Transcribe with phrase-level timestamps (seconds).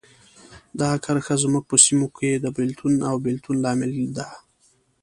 [0.79, 4.27] دا کرښه زموږ په سیمو کې د بېلتون او بیلتون لامل ده.